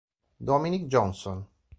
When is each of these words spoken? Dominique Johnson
Dominique 0.39 0.89
Johnson 0.89 1.45